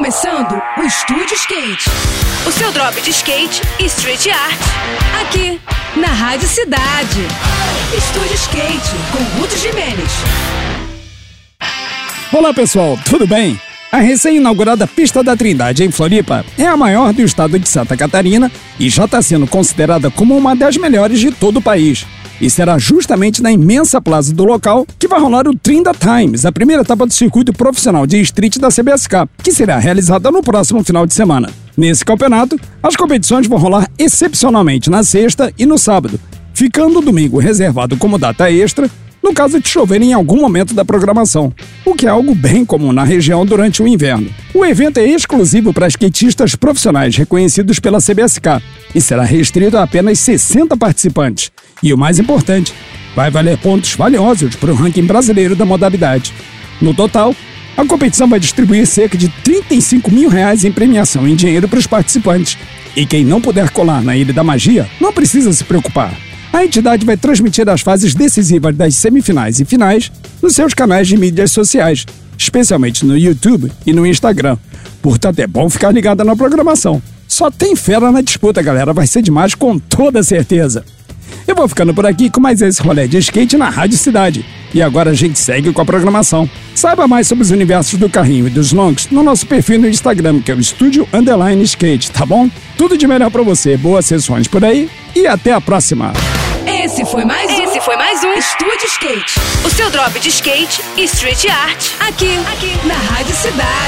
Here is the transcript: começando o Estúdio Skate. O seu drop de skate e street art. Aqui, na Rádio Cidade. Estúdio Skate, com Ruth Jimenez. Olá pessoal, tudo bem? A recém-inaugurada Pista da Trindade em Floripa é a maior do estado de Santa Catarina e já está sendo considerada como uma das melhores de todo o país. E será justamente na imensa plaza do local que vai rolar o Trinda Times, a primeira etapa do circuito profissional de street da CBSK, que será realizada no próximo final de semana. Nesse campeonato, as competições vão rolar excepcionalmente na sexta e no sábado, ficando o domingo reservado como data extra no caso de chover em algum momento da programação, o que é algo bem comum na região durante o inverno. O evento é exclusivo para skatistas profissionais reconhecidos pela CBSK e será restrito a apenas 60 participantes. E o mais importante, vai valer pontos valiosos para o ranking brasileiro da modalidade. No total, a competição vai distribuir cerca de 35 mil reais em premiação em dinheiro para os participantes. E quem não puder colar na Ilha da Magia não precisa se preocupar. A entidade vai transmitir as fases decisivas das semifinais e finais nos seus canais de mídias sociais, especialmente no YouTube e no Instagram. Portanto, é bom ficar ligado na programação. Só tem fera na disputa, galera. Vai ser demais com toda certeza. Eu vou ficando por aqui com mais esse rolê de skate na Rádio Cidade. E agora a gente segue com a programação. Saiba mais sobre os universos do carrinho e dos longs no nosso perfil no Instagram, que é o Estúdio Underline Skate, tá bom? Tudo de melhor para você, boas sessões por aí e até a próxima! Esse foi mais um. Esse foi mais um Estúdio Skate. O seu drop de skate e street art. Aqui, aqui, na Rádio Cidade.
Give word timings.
começando 0.00 0.58
o 0.78 0.82
Estúdio 0.82 1.34
Skate. 1.34 1.90
O 2.48 2.50
seu 2.50 2.72
drop 2.72 2.98
de 3.02 3.10
skate 3.10 3.60
e 3.78 3.84
street 3.84 4.28
art. 4.28 4.58
Aqui, 5.20 5.60
na 5.94 6.06
Rádio 6.06 6.48
Cidade. 6.48 7.20
Estúdio 7.94 8.34
Skate, 8.34 8.96
com 9.12 9.38
Ruth 9.38 9.58
Jimenez. 9.58 10.10
Olá 12.32 12.54
pessoal, 12.54 12.98
tudo 13.04 13.26
bem? 13.26 13.60
A 13.92 13.98
recém-inaugurada 13.98 14.86
Pista 14.86 15.22
da 15.22 15.36
Trindade 15.36 15.84
em 15.84 15.90
Floripa 15.90 16.46
é 16.56 16.64
a 16.64 16.78
maior 16.78 17.12
do 17.12 17.20
estado 17.20 17.58
de 17.58 17.68
Santa 17.68 17.94
Catarina 17.94 18.50
e 18.78 18.88
já 18.88 19.04
está 19.04 19.20
sendo 19.20 19.46
considerada 19.46 20.10
como 20.10 20.34
uma 20.34 20.56
das 20.56 20.78
melhores 20.78 21.20
de 21.20 21.30
todo 21.30 21.58
o 21.58 21.62
país. 21.62 22.06
E 22.40 22.48
será 22.48 22.78
justamente 22.78 23.42
na 23.42 23.52
imensa 23.52 24.00
plaza 24.00 24.32
do 24.32 24.44
local 24.44 24.86
que 24.98 25.06
vai 25.06 25.20
rolar 25.20 25.46
o 25.46 25.54
Trinda 25.54 25.92
Times, 25.92 26.46
a 26.46 26.52
primeira 26.52 26.82
etapa 26.82 27.06
do 27.06 27.12
circuito 27.12 27.52
profissional 27.52 28.06
de 28.06 28.18
street 28.20 28.56
da 28.56 28.68
CBSK, 28.68 29.28
que 29.42 29.52
será 29.52 29.78
realizada 29.78 30.30
no 30.30 30.42
próximo 30.42 30.82
final 30.82 31.06
de 31.06 31.12
semana. 31.12 31.50
Nesse 31.76 32.04
campeonato, 32.04 32.58
as 32.82 32.96
competições 32.96 33.46
vão 33.46 33.58
rolar 33.58 33.90
excepcionalmente 33.98 34.88
na 34.88 35.02
sexta 35.02 35.52
e 35.58 35.66
no 35.66 35.76
sábado, 35.76 36.18
ficando 36.54 36.98
o 36.98 37.02
domingo 37.02 37.38
reservado 37.38 37.96
como 37.96 38.18
data 38.18 38.50
extra 38.50 38.90
no 39.22 39.34
caso 39.34 39.60
de 39.60 39.68
chover 39.68 40.00
em 40.00 40.12
algum 40.12 40.40
momento 40.40 40.74
da 40.74 40.84
programação, 40.84 41.52
o 41.84 41.94
que 41.94 42.06
é 42.06 42.08
algo 42.08 42.34
bem 42.34 42.64
comum 42.64 42.92
na 42.92 43.04
região 43.04 43.44
durante 43.44 43.82
o 43.82 43.88
inverno. 43.88 44.30
O 44.54 44.64
evento 44.64 44.98
é 44.98 45.06
exclusivo 45.06 45.72
para 45.72 45.88
skatistas 45.88 46.54
profissionais 46.54 47.16
reconhecidos 47.16 47.78
pela 47.78 48.00
CBSK 48.00 48.62
e 48.94 49.00
será 49.00 49.22
restrito 49.22 49.76
a 49.76 49.82
apenas 49.82 50.18
60 50.20 50.76
participantes. 50.76 51.50
E 51.82 51.92
o 51.92 51.98
mais 51.98 52.18
importante, 52.18 52.74
vai 53.14 53.30
valer 53.30 53.58
pontos 53.58 53.94
valiosos 53.94 54.56
para 54.56 54.72
o 54.72 54.74
ranking 54.74 55.04
brasileiro 55.04 55.56
da 55.56 55.64
modalidade. 55.64 56.32
No 56.80 56.94
total, 56.94 57.34
a 57.76 57.84
competição 57.84 58.28
vai 58.28 58.38
distribuir 58.38 58.86
cerca 58.86 59.16
de 59.16 59.28
35 59.28 60.10
mil 60.10 60.28
reais 60.28 60.64
em 60.64 60.72
premiação 60.72 61.26
em 61.26 61.34
dinheiro 61.34 61.68
para 61.68 61.78
os 61.78 61.86
participantes. 61.86 62.58
E 62.96 63.06
quem 63.06 63.24
não 63.24 63.40
puder 63.40 63.70
colar 63.70 64.02
na 64.02 64.16
Ilha 64.16 64.32
da 64.32 64.44
Magia 64.44 64.88
não 65.00 65.12
precisa 65.12 65.52
se 65.52 65.64
preocupar. 65.64 66.12
A 66.52 66.64
entidade 66.64 67.06
vai 67.06 67.16
transmitir 67.16 67.68
as 67.68 67.80
fases 67.80 68.14
decisivas 68.14 68.74
das 68.74 68.96
semifinais 68.96 69.60
e 69.60 69.64
finais 69.64 70.10
nos 70.42 70.54
seus 70.54 70.74
canais 70.74 71.06
de 71.06 71.16
mídias 71.16 71.52
sociais, 71.52 72.04
especialmente 72.36 73.06
no 73.06 73.16
YouTube 73.16 73.70
e 73.86 73.92
no 73.92 74.04
Instagram. 74.04 74.58
Portanto, 75.00 75.38
é 75.38 75.46
bom 75.46 75.70
ficar 75.70 75.92
ligado 75.92 76.24
na 76.24 76.34
programação. 76.34 77.00
Só 77.28 77.50
tem 77.50 77.76
fera 77.76 78.10
na 78.10 78.20
disputa, 78.20 78.60
galera. 78.60 78.92
Vai 78.92 79.06
ser 79.06 79.22
demais 79.22 79.54
com 79.54 79.78
toda 79.78 80.22
certeza. 80.22 80.84
Eu 81.46 81.54
vou 81.54 81.68
ficando 81.68 81.94
por 81.94 82.06
aqui 82.06 82.30
com 82.30 82.40
mais 82.40 82.60
esse 82.62 82.82
rolê 82.82 83.08
de 83.08 83.18
skate 83.18 83.56
na 83.56 83.68
Rádio 83.68 83.98
Cidade. 83.98 84.44
E 84.72 84.82
agora 84.82 85.10
a 85.10 85.14
gente 85.14 85.38
segue 85.38 85.72
com 85.72 85.80
a 85.80 85.84
programação. 85.84 86.48
Saiba 86.74 87.08
mais 87.08 87.26
sobre 87.26 87.42
os 87.42 87.50
universos 87.50 87.98
do 87.98 88.08
carrinho 88.08 88.46
e 88.46 88.50
dos 88.50 88.72
longs 88.72 89.08
no 89.10 89.22
nosso 89.22 89.46
perfil 89.46 89.80
no 89.80 89.88
Instagram, 89.88 90.40
que 90.40 90.52
é 90.52 90.54
o 90.54 90.60
Estúdio 90.60 91.08
Underline 91.12 91.62
Skate, 91.64 92.10
tá 92.10 92.24
bom? 92.24 92.48
Tudo 92.76 92.96
de 92.96 93.06
melhor 93.06 93.30
para 93.30 93.42
você, 93.42 93.76
boas 93.76 94.06
sessões 94.06 94.46
por 94.46 94.64
aí 94.64 94.88
e 95.14 95.26
até 95.26 95.52
a 95.52 95.60
próxima! 95.60 96.12
Esse 96.66 97.04
foi 97.04 97.24
mais 97.24 97.50
um. 97.50 97.62
Esse 97.62 97.80
foi 97.80 97.96
mais 97.96 98.24
um 98.24 98.32
Estúdio 98.32 98.86
Skate. 98.86 99.40
O 99.64 99.70
seu 99.70 99.90
drop 99.90 100.18
de 100.18 100.28
skate 100.28 100.80
e 100.96 101.04
street 101.04 101.46
art. 101.46 101.90
Aqui, 102.08 102.38
aqui, 102.52 102.86
na 102.86 102.94
Rádio 102.94 103.34
Cidade. 103.34 103.79